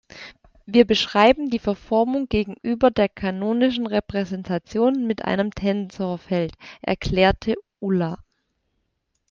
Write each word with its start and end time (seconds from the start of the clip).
Wir 0.65 0.85
beschreiben 0.87 1.51
die 1.51 1.59
Verformung 1.59 2.27
gegenüber 2.27 2.89
der 2.89 3.07
kanonischen 3.07 3.85
Repräsentation 3.85 5.05
mit 5.05 5.25
einem 5.25 5.51
Tensorfeld, 5.53 6.53
erklärte 6.81 7.53
Ulla. 7.79 8.17